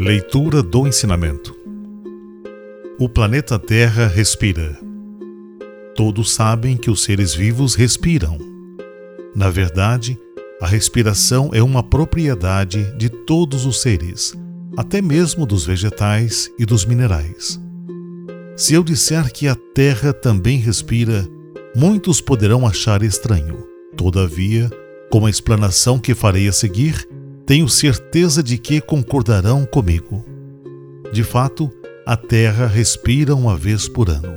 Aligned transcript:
Leitura 0.00 0.62
do 0.62 0.86
ensinamento. 0.86 1.56
O 3.00 3.08
planeta 3.08 3.58
Terra 3.58 4.06
respira. 4.06 4.78
Todos 5.96 6.32
sabem 6.32 6.76
que 6.76 6.88
os 6.88 7.02
seres 7.02 7.34
vivos 7.34 7.74
respiram. 7.74 8.38
Na 9.34 9.50
verdade, 9.50 10.16
a 10.60 10.68
respiração 10.68 11.50
é 11.52 11.60
uma 11.60 11.82
propriedade 11.82 12.96
de 12.96 13.08
todos 13.08 13.66
os 13.66 13.80
seres, 13.82 14.38
até 14.76 15.02
mesmo 15.02 15.44
dos 15.44 15.66
vegetais 15.66 16.48
e 16.56 16.64
dos 16.64 16.84
minerais. 16.84 17.60
Se 18.56 18.74
eu 18.74 18.84
disser 18.84 19.32
que 19.32 19.48
a 19.48 19.56
Terra 19.74 20.12
também 20.12 20.58
respira, 20.58 21.26
muitos 21.74 22.20
poderão 22.20 22.64
achar 22.64 23.02
estranho. 23.02 23.66
Todavia, 23.96 24.70
com 25.10 25.26
a 25.26 25.30
explanação 25.30 25.98
que 25.98 26.14
farei 26.14 26.46
a 26.46 26.52
seguir, 26.52 27.04
tenho 27.48 27.66
certeza 27.66 28.42
de 28.42 28.58
que 28.58 28.78
concordarão 28.78 29.64
comigo. 29.64 30.22
De 31.10 31.24
fato, 31.24 31.72
a 32.04 32.14
terra 32.14 32.66
respira 32.66 33.34
uma 33.34 33.56
vez 33.56 33.88
por 33.88 34.10
ano. 34.10 34.34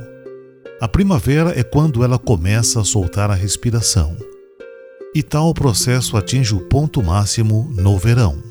A 0.80 0.88
primavera 0.88 1.52
é 1.60 1.62
quando 1.62 2.06
ela 2.06 2.18
começa 2.18 2.80
a 2.80 2.86
soltar 2.86 3.30
a 3.30 3.34
respiração. 3.34 4.16
E 5.14 5.22
tal 5.22 5.54
processo 5.54 6.16
atinge 6.16 6.56
o 6.56 6.62
ponto 6.62 7.04
máximo 7.04 7.70
no 7.76 7.98
verão. 7.98 8.42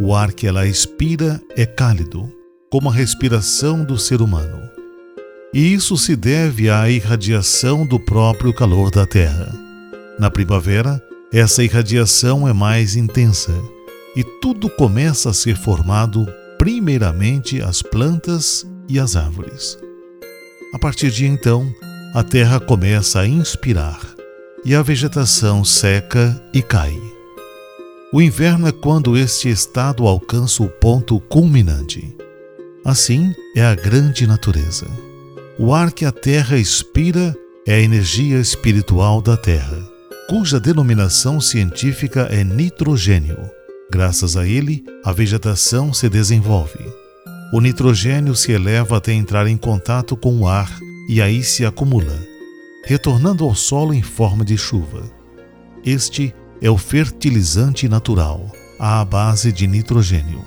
O 0.00 0.14
ar 0.14 0.32
que 0.32 0.46
ela 0.46 0.66
expira 0.66 1.38
é 1.54 1.66
cálido, 1.66 2.32
como 2.70 2.88
a 2.88 2.92
respiração 2.92 3.84
do 3.84 3.98
ser 3.98 4.22
humano. 4.22 4.62
E 5.52 5.74
isso 5.74 5.98
se 5.98 6.16
deve 6.16 6.70
à 6.70 6.88
irradiação 6.88 7.84
do 7.84 8.00
próprio 8.00 8.54
calor 8.54 8.90
da 8.90 9.04
Terra. 9.04 9.52
Na 10.18 10.30
primavera, 10.30 11.02
essa 11.32 11.64
irradiação 11.64 12.46
é 12.46 12.52
mais 12.52 12.94
intensa 12.94 13.52
e 14.14 14.22
tudo 14.22 14.68
começa 14.68 15.30
a 15.30 15.34
ser 15.34 15.56
formado, 15.56 16.26
primeiramente 16.58 17.62
as 17.62 17.80
plantas 17.80 18.66
e 18.86 18.98
as 18.98 19.16
árvores. 19.16 19.78
A 20.74 20.78
partir 20.78 21.10
de 21.10 21.24
então, 21.24 21.72
a 22.14 22.22
terra 22.22 22.60
começa 22.60 23.20
a 23.20 23.26
inspirar 23.26 24.00
e 24.62 24.74
a 24.74 24.82
vegetação 24.82 25.64
seca 25.64 26.38
e 26.52 26.60
cai. 26.60 27.00
O 28.12 28.20
inverno 28.20 28.68
é 28.68 28.72
quando 28.72 29.16
este 29.16 29.48
estado 29.48 30.06
alcança 30.06 30.62
o 30.62 30.68
ponto 30.68 31.18
culminante. 31.18 32.14
Assim 32.84 33.34
é 33.56 33.64
a 33.64 33.74
grande 33.74 34.26
natureza. 34.26 34.86
O 35.58 35.72
ar 35.72 35.92
que 35.92 36.04
a 36.04 36.12
terra 36.12 36.58
expira 36.58 37.34
é 37.66 37.76
a 37.76 37.80
energia 37.80 38.38
espiritual 38.38 39.22
da 39.22 39.36
terra 39.36 39.91
cuja 40.32 40.58
denominação 40.58 41.42
científica 41.42 42.22
é 42.30 42.42
nitrogênio. 42.42 43.36
Graças 43.92 44.34
a 44.34 44.46
ele, 44.46 44.82
a 45.04 45.12
vegetação 45.12 45.92
se 45.92 46.08
desenvolve. 46.08 46.78
O 47.52 47.60
nitrogênio 47.60 48.34
se 48.34 48.50
eleva 48.50 48.96
até 48.96 49.12
entrar 49.12 49.46
em 49.46 49.58
contato 49.58 50.16
com 50.16 50.34
o 50.40 50.48
ar 50.48 50.74
e 51.06 51.20
aí 51.20 51.42
se 51.42 51.66
acumula, 51.66 52.18
retornando 52.86 53.44
ao 53.44 53.54
solo 53.54 53.92
em 53.92 54.00
forma 54.00 54.42
de 54.42 54.56
chuva. 54.56 55.02
Este 55.84 56.34
é 56.62 56.70
o 56.70 56.78
fertilizante 56.78 57.86
natural, 57.86 58.50
à 58.78 59.04
base 59.04 59.52
de 59.52 59.66
nitrogênio. 59.66 60.42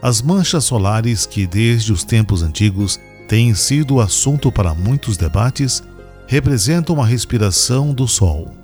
As 0.00 0.22
manchas 0.22 0.64
solares, 0.64 1.26
que 1.26 1.46
desde 1.46 1.92
os 1.92 2.04
tempos 2.04 2.42
antigos 2.42 2.98
têm 3.28 3.54
sido 3.54 4.00
assunto 4.00 4.50
para 4.50 4.72
muitos 4.72 5.18
debates, 5.18 5.82
representam 6.26 7.02
a 7.02 7.04
respiração 7.04 7.92
do 7.92 8.08
Sol. 8.08 8.63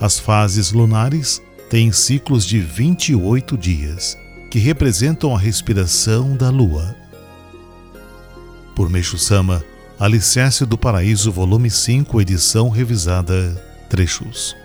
As 0.00 0.18
fases 0.18 0.72
lunares 0.72 1.42
têm 1.68 1.92
ciclos 1.92 2.46
de 2.46 2.58
28 2.58 3.54
dias, 3.58 4.16
que 4.50 4.58
representam 4.58 5.36
a 5.36 5.38
respiração 5.38 6.34
da 6.34 6.48
Lua. 6.48 6.96
Por 8.74 8.88
Meixo 8.88 9.18
Sama, 9.18 9.62
Alicerce 9.98 10.64
do 10.64 10.78
Paraíso, 10.78 11.30
volume 11.30 11.70
5, 11.70 12.18
edição 12.18 12.70
revisada, 12.70 13.62
trechos. 13.90 14.56